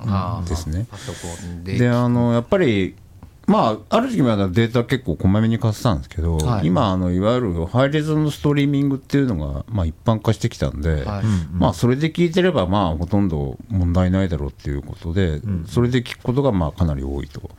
[0.48, 0.88] ですね。
[0.90, 1.78] パソコンで。
[1.78, 2.96] であのやっぱり
[3.46, 6.68] まあ、ある時期まではデータ結構こまめに貸してたんですけど、はい。
[6.68, 11.26] 今あの、いわゆるハイレゾのストリーミングっていうのが、まあ、一般化してきたんで、はい。
[11.52, 17.52] まあ、それで聞いてれば、まあ、ほとんど問題ないだろうっていうことで、それで聞くことがまあかなり多いと。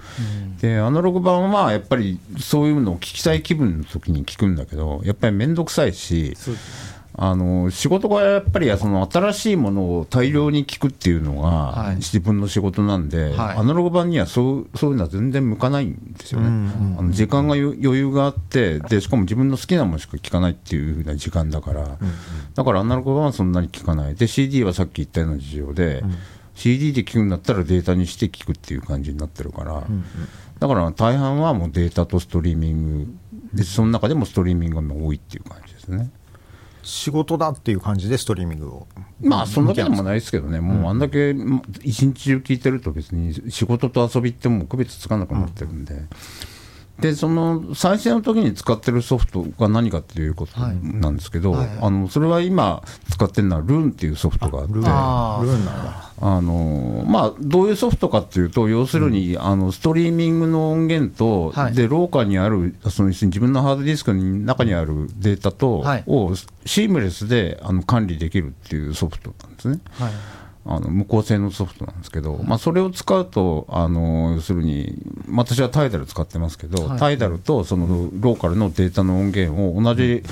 [0.61, 11.77] で、アナログ版はまあやっぱりそういうのを聞きたい気分の時に聞くんだけど、やっぱり面倒くさいし、そうですあの仕事がやっぱりその新しいものを大量に聞くっていうのはい。
[11.91, 13.57] が自分の仕事なんで、はい。
[13.57, 16.73] アナログ版にはそうそういうのは全然向かないんですよね。
[16.99, 21.99] あの時間が余余裕があってで、しかも自分の好きなものしか聞かないっていうふうな時間だから、
[22.55, 26.03] だからアナログ版はそんなに聞かない、で CD はさっき言ったような事情で、
[26.57, 29.85] CD で聞くんだったらデータにして聞くっていう感じになってるから、
[30.59, 33.07] だから大半はもうデータとストリーミング
[33.55, 36.11] で、その中でもストリーミングが多いっていう感じですね。
[36.85, 38.87] 仕事だっていう感じでストリーミングを。
[39.21, 46.03] まあ、そんだけでもないですけどね、もうあんだけま一日中聞いてると、別に仕事と遊びってもう区別つかなくなってるんで、
[47.01, 50.77] でその再生の時に使ってるソフトが何かっていうことはい。
[50.83, 51.79] なんですけど、はいはい。
[51.83, 54.87] あのそれは今使ってるのはルーンっていうソフトがあってルーン。
[54.89, 55.43] あー。
[55.43, 56.13] ルーンなんだ。
[56.21, 61.75] あのまあ、どういうソフトかっていうと、要するに、あのストリーミングの音源と、はい。
[61.75, 66.05] で廊下にあるその、自分のハードディスクの中にあるデータと、はい。
[66.07, 69.81] をシームレスであの管理できるっていうソフトなんですね。
[69.99, 70.13] はい
[70.67, 74.95] あの無効性のソフトなんですけど、まあ、それを使うと、あの要するに、
[75.31, 76.99] 私はタイダル使ってますけど、はい。
[76.99, 77.87] タイダルとその
[78.19, 80.23] ローカルのデータの音源を同じ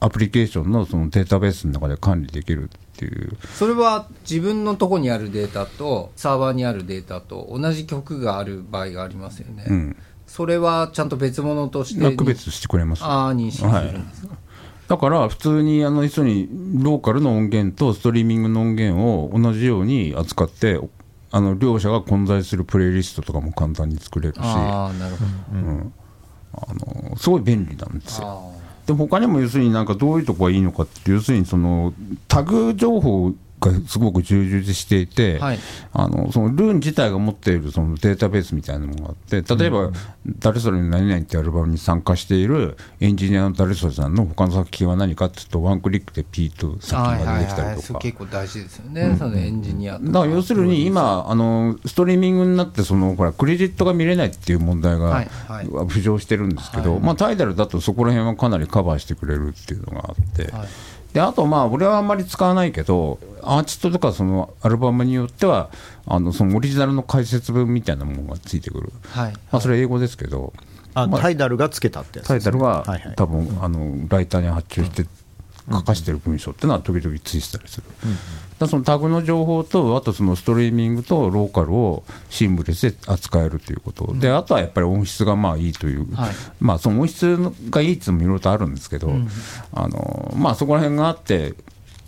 [0.00, 3.36] アプリケーションのそのデータベースの中で管理できるっていう。
[3.54, 9.96] それは自分のとこにあるデータとサーバーにあるデータと同じ曲がある場合がありますよね、うん。
[10.26, 13.04] それはちゃんと別物としてまあ区別してくれます？
[13.04, 14.34] ああ認識するんですか、
[14.90, 16.48] だから普通にあの一緒に
[16.82, 20.80] ローカルの音源とストリーミングの音源を同じように扱って
[21.30, 24.40] あの両者が混在するプレイリストとかも簡単に作れるし。
[24.40, 25.24] あああなるほ
[26.74, 28.52] ど、のすごい便利なんですよ。
[28.52, 31.94] あで他にも要するになんかどういうとこがいいのかって要するにその
[32.26, 35.58] タグ情報がすごく充実していて、はい。
[35.92, 39.90] あのそのルーン自体が持っているそのデータベースみたいなのがあって例えば、
[40.38, 47.86] 誰それの何々ってアルバムに参加しているエンジニアの誰それさんの他の作品は何かっていうとワンクリックでピーと作はいはい品が出てきたはいりとか。
[47.86, 55.66] それ結構大事ですよね、そのエンジニアだから要するに今、あのストリーミングになってそのほらクレジットが見れないっていう問題が、はいはい。
[55.66, 60.68] 浮上してるんですけど、まあ、タイダルだとそこら辺はかなりカバーしてくれるっていうのがあって、はい
[61.12, 65.70] であと、まあ、俺はあんまり使わないけど、アーティストとかそのアルバムによっては、
[66.06, 69.32] あのそのオリジナルの解説文みたいなものがついてくる、はい。
[69.32, 70.52] まあ、それは英語ですけど、
[70.94, 73.14] あまあタイダルがつけたってやつタイトルははいはい。
[73.16, 75.06] 多分、あのライターに発注して
[75.70, 78.06] 書かしてる文章っていうのは時々ついてたりする、だか
[78.60, 86.30] らそのタグの情報とあとそのストリーミングとローカルをシームレスで扱えるということ、であとはやっぱり音質がまあいいという、はい。
[86.60, 87.36] まあその音質
[87.70, 89.12] がいいっていうのもいろいろとあるんですけど、
[89.72, 91.54] あのまあそこら辺があって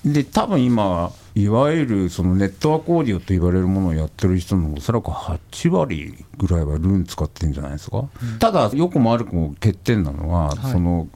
[0.04, 8.04] で多分今いわゆるそのネットワークオーディオと言われるものをやってる人のおそらく8割ぐらいはルーン使ってるんじゃないですか、
[8.38, 10.72] ただよくも悪くも欠点なのは、はい。
[10.72, 11.08] その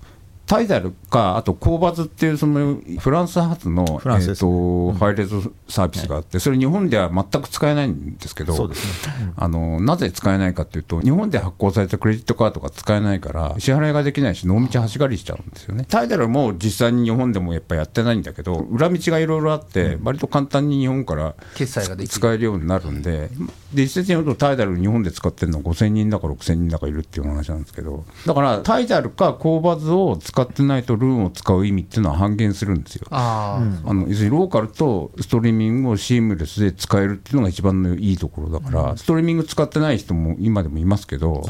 [0.47, 4.31] タイダルか、あとコーバズっていうそのフランス発の、フランスね。
[4.33, 9.33] えーとハイレゾサービスがあって、それ日本では全く使えないんですけど、そうですね。
[9.37, 15.87] あのなぜ使えないかというと、日本で発行されたクレジットカードが使えないから、支払いができないし、濃道端狩りしちゃうんですよね。
[15.89, 22.13] タイダルも実際に日本でもやっぱやってないんだけど、裏道がいろいろあって、割と簡単に日本から決済ができる。
[22.13, 23.31] 使えるようになるんで、
[23.73, 33.07] で実際に言うと、タイダル日本で使ってるのは5000人だか6000人だかいるっていう話なんですけど、だからタイダルかコーバズを使ってないと、ルーンを使う意味っていうのは半減するんですよ。
[33.11, 41.45] あの要するにローカルとストリーミングをシームレスで使えるっていうのが一番のいいところだから、ストリーミング使ってない人も今でもいますけど、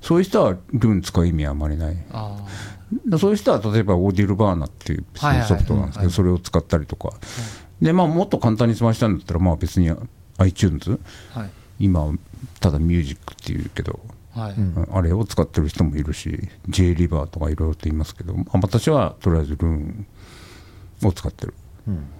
[0.00, 1.96] そういう人はルーン使う意味はあまりない。
[3.18, 7.12] そういう人は例えばオーディルバーナっていうソフトなんですけど、それを使ったりとか、
[7.80, 9.90] でまあ、もっと簡単に済ましたいんだったら、まあ、別に
[10.38, 10.98] iTunes、
[11.34, 11.50] あはい。
[11.80, 12.12] 今、
[12.60, 14.00] ただミュージックっていうけど、
[14.34, 14.54] はい、
[14.92, 20.06] あれを使ってる人もいるし、J リバーとかいろいろと言いますけど、まあ私はとりあえずルーン
[21.04, 21.54] を使ってる。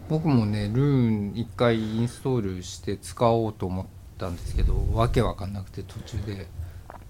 [0.09, 6.47] 僕もねルーン一回インストールして使おうと思ったんですけどわけわかんなくて途中で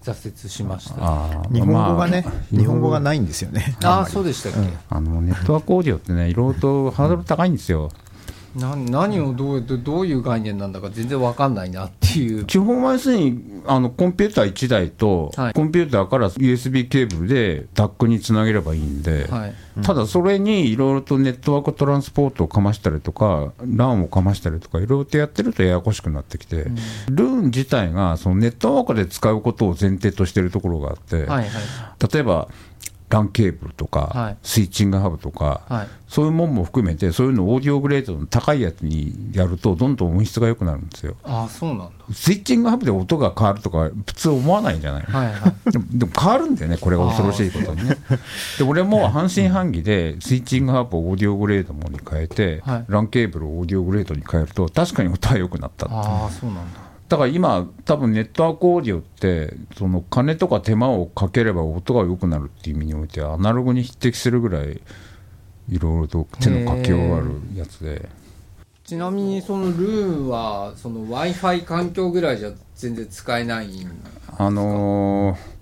[0.03, 0.95] 挫折しました。
[1.01, 3.77] ああー日本語がね、まあ日本語がないんですよね。
[3.83, 4.59] あーそうでしたっけ、
[4.89, 7.89] あのネットワークオーディオってね、いろいろとハードル高いんですよ。
[8.55, 12.45] な何をどうどどういう概念なんだか全然わかんないなっていう。
[12.45, 15.53] 基本は要するにあのコンピューター1台と、はい。
[15.53, 19.53] コンピューターから USB ケーブルで DAC につなげればいいんで、はい。
[19.83, 26.65] ただそれにいろいろとネットワークトランスポートをかましたりとか、LAN をかましたりとか、いろいろとやってるとややこしくなってきて、
[27.09, 31.47] ルーン自体がそのネットワークで使うことを前提としているところがあって、はいはい。
[32.11, 32.47] 例えば
[33.09, 34.37] LAN ケーブルとか、はい。
[34.43, 35.87] スイッチングハブとか、はい。
[36.07, 41.15] そういうもんも含めて、そういうのをオーディオグレードの高いやつにやると、どんどん音質が良くなるんですよ。
[41.23, 41.91] ああそうなんだ。
[42.11, 45.71] スイッチングハブで音が変わるとか、普通思わないんじゃない、はいはい。
[45.71, 47.97] でもでも変わるんだよね、これが恐ろしいことにね。
[48.57, 52.85] で、俺も半信半疑で、スイッチングハブをオーディオグレードのに変えて、はい。
[52.89, 64.79] LAN ケーブルをオーディオグレードに変えると、確かに音は良くなったあそうなんだだから今、多分ネットワークオーディオって、その金とか手間をかければ音が良くなるっていう意味において、アナログに匹敵するぐらい、
[65.69, 68.07] いろいろと手のかけようがあるやつで。
[68.85, 74.01] ちなみにそのルーンはその w i f i 環境ぐらいじゃ全然使えないん
[74.35, 75.58] あのー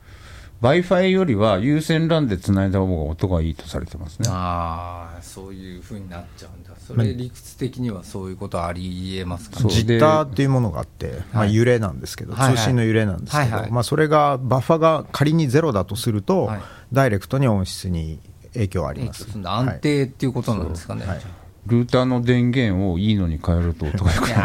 [0.61, 4.27] Wi-Fi よりは有線 LAN でつないだ方が音がいいとされてますね。
[4.31, 6.71] ああそういうふうになっちゃうんだ。
[6.79, 9.67] それ理屈的にはそういうことありえますか？
[9.67, 11.53] ジッターっていうものがあって、まあ、はい。
[11.53, 12.57] 揺れなんですけど、はいはい。
[12.57, 13.71] 通信の揺れなんですけど、はいはい。
[13.71, 16.61] まあ、それがバッファが仮にゼロだとすると、はい。
[16.91, 18.19] ダイレクトに音質に
[18.53, 19.27] 影響あります。
[19.43, 21.21] 安定っていうことなんですかね、はい
[21.67, 24.41] ルーターの電源をいいのに変えると音が良くなる。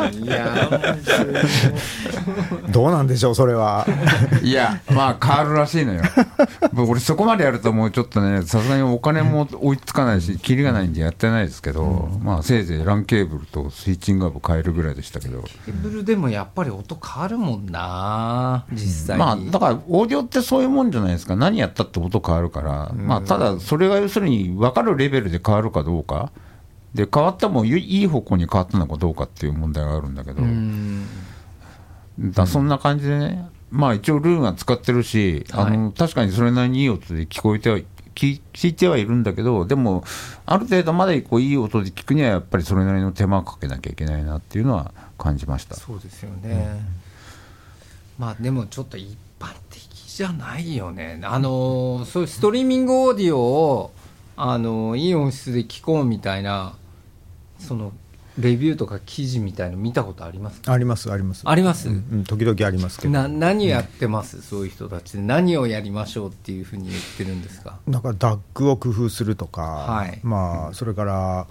[0.00, 3.86] あいやーどうなんでしょう、それは。
[4.42, 6.02] いや、まあ変わるらしいのよ。
[6.76, 15.42] 俺そこまでやるともうちょっとね、さすがにお金も追いつかないし、キリがないんでやってないですけど、まあせいぜい LAN ケーブルとスイッチングアップ変えるぐらいでしたけど。
[15.42, 26.32] ケーブルでもやっぱり音変わるもんな実際に、まあ、だから、オーディオってそういうもんじゃないですか、何やったって音変わるから、まあ、ただ、それが要するに分かるレベルで変わるかどうか、
[26.94, 31.06] で変わったもいいい方向に変わったのかどうかっていう問題があるんだけど、うん。
[32.18, 37.78] だそんな感じでね、まあ、一応、ルーが使ってるし、あの確かにそれなりにいい音で聞こえては
[38.14, 40.02] 聞聞いてはいるんだけど、でも、
[40.46, 45.76] ある程度までこういい音で聞くには、やっぱりそれなりの手間をかけなきゃいけないなっていうのは感じました。
[45.76, 46.80] そうですよね、
[48.18, 51.20] まあでもちょっと一般的じゃないよね。
[51.22, 53.92] あのそういうストリーミングオーディオを
[54.40, 56.74] あのいい音質で聞こうみたいな
[57.58, 57.92] その
[58.38, 60.62] レビューとか記事みたいの見たことあります？
[60.62, 61.42] かあります、あります。
[61.44, 63.12] あります、うん、時々ありますけど。
[63.12, 64.42] な何やってます？
[64.42, 65.16] そういう人たち。
[65.16, 67.80] で何をやりましょうっていうふうに言ってるんですか？
[67.88, 70.20] だからダックを工夫するとか、はい。
[70.22, 71.48] まあ、それから、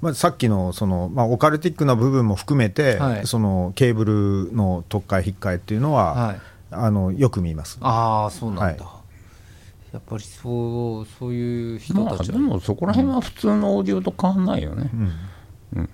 [0.00, 3.26] まあ、さっきのその、まあ、オカルティックな部分も含めて、はい。
[3.26, 4.04] そのケーブ
[4.46, 6.40] ルの特化引っ換えっていうのは、はい。
[6.70, 7.78] あのよく見ます。
[7.80, 8.97] ああそうなんだ、はい
[9.92, 14.90] やっぱりそうそういう人まあ、たちは、でもそこら辺は普通のオーディオと変わんないよね。
[14.92, 15.90] うん。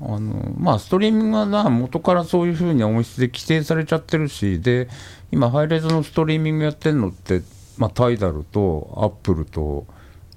[0.00, 4.88] あのまあ、ストリーミングはな元からそういうふうに音質で規定されちゃってるしで
[5.30, 7.42] 今ハイレゾのストリーミングやってるのって、
[7.78, 9.86] まあ、タイダルとアップルと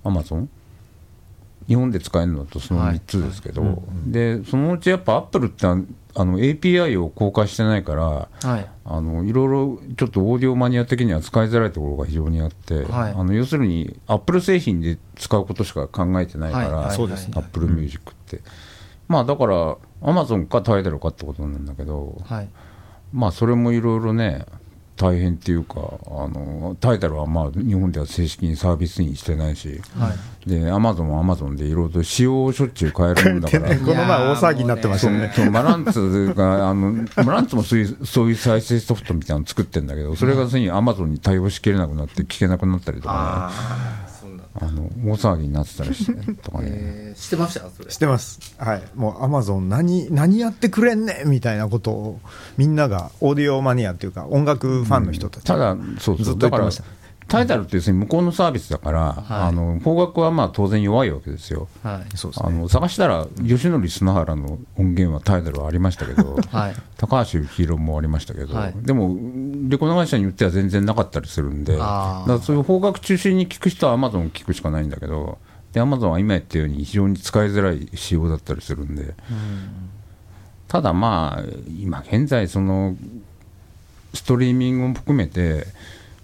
[0.03, 0.49] アマゾン
[1.67, 5.77] 日本で使えるのとその3つですけど、でそのうちやっぱアップルってあ
[6.15, 8.69] あの API を公開してないからはい。
[8.89, 13.11] あのいろいろちょっとオーディオマニア的には使いづらいところが非常にあって、はい。
[13.11, 18.41] あの要するにアップル製品で使うことしか考えてないから、はいはいそうですね Apple Music って、
[19.09, 22.49] まあだからアマゾンか TIDAL かってことなんだけどはい。
[23.11, 24.45] まあそれもいろいろね
[24.97, 25.75] 大変っていうか
[26.07, 30.09] あのタイダルはまあ日本では正式にサービスにしてないし、は
[30.45, 30.49] い。
[30.49, 35.31] でアマゾンはアマゾンでいろいろと仕様をしょっちゅう変えるもんだからこの前大騒ぎになってましたね。
[35.35, 43.51] そうマランツがあのマランツもそういうそういう再生ソフトみたいなの作ってるんだけどそれが要するにアマゾンに対応しきれなくなって聞けなくなったりとか
[44.03, 44.16] ね
[44.59, 46.67] あの大騒ぎになってたりしてとかね。
[46.69, 47.69] えー、してました？
[47.69, 47.91] それ。
[47.91, 52.19] してます、はい、もうアマゾン何、何やってくれんねんみたいなことを、
[52.57, 56.37] みんなが、オーディオマニアっていうか、音楽ファンの人たち、ただそうずっそう。
[56.37, 57.06] だからと言ってました。
[57.27, 61.67] タイダルって要するに向こうのサービスだから、あの方角はまあ当然弱いわけですよ。
[61.83, 62.17] はい。
[62.17, 62.49] そうですね。
[62.49, 66.75] あの探したら吉典砂原の音源はタイダルはありましたけど、 はい。
[66.97, 68.73] 高橋幸宏もありましたけど、はい。
[68.77, 69.15] でも
[69.69, 75.37] レコード会社によっては全然なかったりするんでだからそういう方角中心に聞く人はアマゾン聞くしかないんだけど
[75.73, 79.13] でアマゾンは今言ったように非常に使いづらい仕様だったりするんで、
[80.67, 81.43] ただまあ
[81.79, 82.95] 今現在その
[84.13, 85.67] ストリーミングも含めて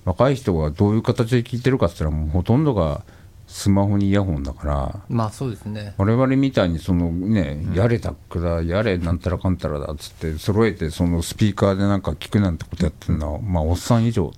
[0.06, 3.04] 若い人がどういう形で聞いてるかって言ったらもうほとんどが
[3.48, 5.02] スマホにイヤホンだから。
[5.10, 5.94] まあそうですね。
[5.98, 14.34] 我々みたいにそのね、やれタックだ、やれなんたらかんたらだっつって、揃えてそのスピーカーでなんか聞くなんてことやってるのは、まあ、おっさん以上。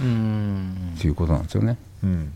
[0.00, 0.92] うん。
[0.96, 1.78] っていうことなんですよね。
[2.02, 2.34] うん。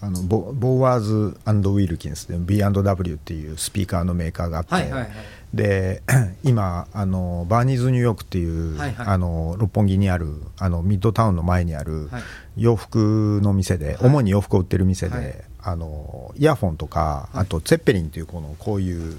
[0.00, 5.10] あのボボーワーズウィルキンスで B&W っていうスピーカーのメーカーがあって、はいはいはい
[5.54, 6.02] で
[6.42, 9.06] 今あの、バーニーズニューヨークっていう、はいはい。
[9.06, 12.22] あの六本木にあるあのミッドタウンの前にあるはい。
[12.56, 13.96] 洋服の店で、はい。
[14.00, 15.34] 主に洋服を売ってる店で、はい。
[15.64, 19.18] あのイヤフォンとか、あとツェッペリンっていうこのこういう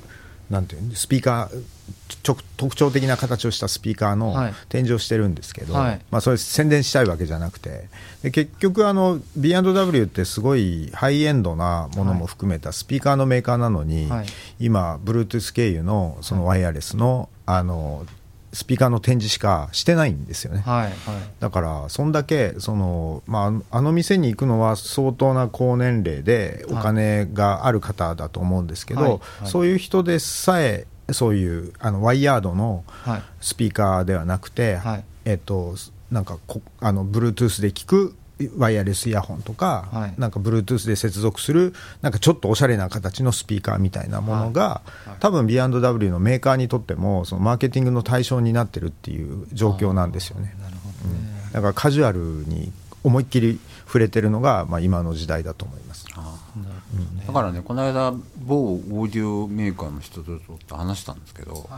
[0.49, 0.95] なんていうの？
[0.95, 1.63] スピーカー
[2.21, 4.53] ちょ特徴的な形をしたスピーカーのはい。
[4.69, 6.01] 展示をしてるんですけど、はい。
[6.11, 7.89] まあ、それ宣伝したいわけじゃなくて
[8.21, 14.25] で結局あの B&W ってすごいハイエンドなものも含めたスピーカーのメーカーなのに、はい。
[14.59, 18.05] 今 Bluetooth 経由のそのワイヤレスのあの
[18.53, 20.61] スピーカーの展示しかしてないんですよね。
[20.61, 20.93] はいはい。
[21.39, 29.19] だから、そんだけその、まあ、あの店に行くのは相当な高年齢でお金がある方だと思うんですけど、はいはい。
[29.47, 33.23] そういう人でさえ、そういうあのワイヤードのはい。
[33.41, 35.03] スピーカーではなくて、はい。
[35.25, 35.75] えっと、
[36.11, 38.15] なんかこあの Bluetooth で聞く
[38.57, 40.13] ワイヤレスイヤホンとか、はい。
[40.17, 44.81] なんか Bluetooth で接続する、なんかちょっとおしゃれな形のスピーカーみたいなものが、
[45.19, 50.55] 多分 B&W のメーカーにとっても、そのマーケティングの対象になってるっていう状況なんですよね。
[50.61, 52.71] なるほどね、だからカジュアルに
[53.03, 56.05] 思いっきり触れてるのが、まあ、今の時代だと思います。
[57.27, 58.13] だからね、この間、
[58.45, 61.69] 某オーディオメーカーの人とちょっと話したんですけど、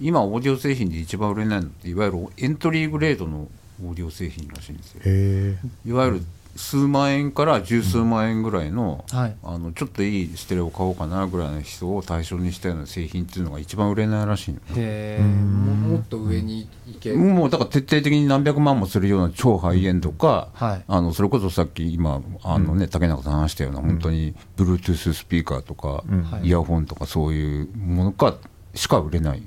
[0.00, 3.48] 今、オーディオ製品で一番売れないのって、いわゆるエントリーグレードの
[3.82, 5.00] オーディオ製品らしいんですよ。
[5.04, 5.56] へ
[5.86, 6.22] いわゆる
[6.56, 9.36] 数万円から十数万円ぐらいの,、はい。
[9.42, 15.20] あのちょっといいステレオ買おうかなぐらいの人を対象にしたような製品っていうのが一番売れないらしいのへえ。
[15.20, 17.12] ももっと上に行け。
[17.14, 20.84] もうだから徹底的に何百万もするような超ハイエンドか、はい。
[20.86, 26.04] あのそれこそさっき今あの、ね竹中さん話したような本当に Bluetooth スピーカーとか、
[26.44, 28.36] イヤホンとかそういうものか
[28.74, 29.42] しか売れない。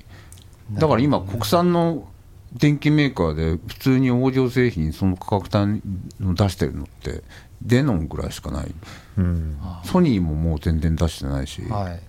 [0.72, 2.06] だから今国産の
[2.52, 5.82] 電機メーカーで普通にオーディオ製品その価格帯
[6.20, 7.22] の出してるのって
[7.62, 8.66] デノンぐらいしかない。
[8.66, 8.72] ー
[9.18, 9.58] うん。
[9.84, 12.00] ソニーももう全然出してないし、はい、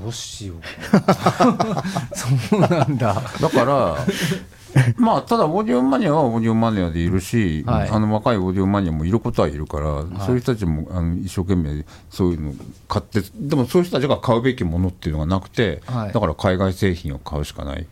[0.00, 0.56] どうしよう。
[2.16, 3.22] そうなんだ。
[3.40, 3.96] だから、
[4.96, 12.54] まあ、ただ、オーディオマニアはオーディオマニアでいるし、はいあの若いオーディオマニアもいることはいるから、そういう人たちもあの一生懸命そういうの
[12.88, 17.86] 買って、でもそういう人たちが買うべきものっていうのがなくて、はいだから海外製品を買うしかない。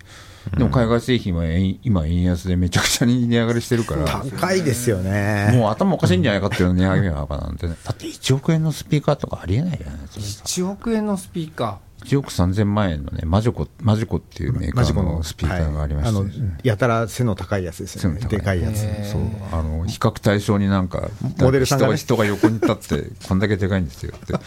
[0.56, 4.04] でも海外製品は円今、円安でめちゃくちゃに値上がりしてるから、
[4.38, 5.50] 高いですよね。
[5.54, 10.44] もう頭おかしいんじゃないかっていう値上げ幅なんてね、だって1億円のスピーカーとかありえないじゃないですか。
[10.44, 16.26] 1億円のスピーカ1億3000万円のね、マジコ、マジコっていうメーカーののスピーカーがありまして、はい。
[16.26, 18.80] あのやたら背の高いやつですよね、でかいやつ。
[19.10, 19.22] そう。
[19.52, 21.96] あの比較対象になんかモデルさんがね。
[21.96, 24.32] 人が横に立ってこんだけでかいんですよって。
[24.34, 24.38] で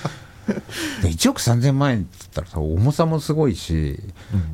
[1.03, 3.99] 1億3000万円って言ったらさ重さもすごいし、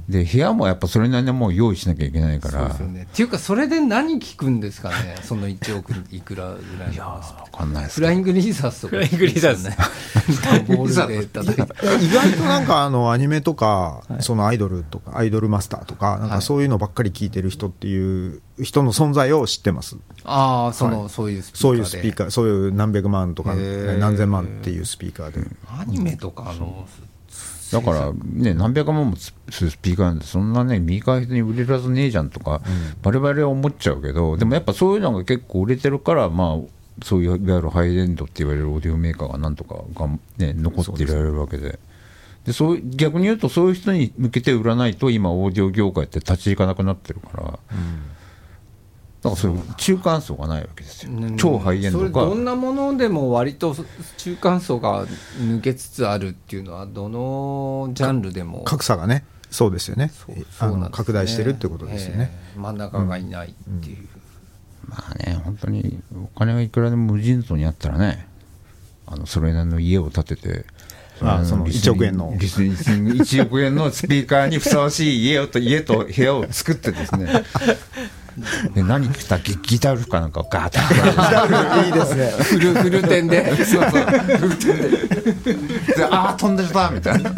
[0.10, 3.04] で部屋もやっぱそれなりにもう用意しなきゃいけないかーそうらですよね。
[3.04, 7.22] っていうかそれで何聞くんですかねその1億いくらぐらいの
[7.52, 8.96] 分かんないフライングリーザースとか。
[8.98, 9.64] フライングリーザース。
[9.70, 9.78] ね
[10.68, 12.06] ボールで叩いて。
[12.06, 19.98] 意外となんかあのアニメとか、そのアイドルとか、アイドルマスターとか、なんかそういうのばっかり聞いてる人っていう人の存在を知ってます。
[20.24, 25.42] ああその、はいそういうスピーカーでそういうスピーカー、そういう何百万とか何千万っていうスピーカーで。
[25.68, 26.88] アニメとかの
[27.72, 29.34] だからね何百万もす
[29.64, 32.62] るスピーカーなんてそんなね右側人に売れるはずねえじゃんとか、
[33.04, 41.80] 我々は思っちゃうけどでもやっぱそういうのが結構売れてるからまあそういういわゆるハイエンドって言われるオーディオメーカーがなんとかが、ね、残っていられるわけで。
[42.46, 47.60] でそう逆に言うとそういう人に向けて売らないと今オーディオ業界って立ち行かなくなってるから、だか
[49.30, 51.38] らそういう中間層がないわけですよ、うん。
[51.38, 53.76] 超ハイエンドかそれどんなものでも割と
[54.18, 55.06] 中間層が
[55.40, 58.64] 抜けつつあるっていうのはどのジャンルでも。
[58.64, 60.12] 格差がね、そうですよね。
[60.14, 60.98] そうあのそうなんですね。
[60.98, 62.32] 拡大してるってことですよね。
[62.36, 64.08] えー真ん中がいないっていう、
[64.88, 68.28] まあね、本当にお金はいくらでも無尽蔵にあったらね、
[69.06, 70.66] あのそれなりの家を建てて、
[71.22, 72.36] あそのリスニング1億円の。
[72.38, 77.44] リスニング1億円のスピーカーにふさわしい家をと家と部屋を作ってですね、
[78.74, 82.32] で何着たギギターフかなんかをガーッといいですね。
[82.44, 84.06] フルフル店でそうそう、
[85.96, 87.32] で、ああ、飛んでたみたいな。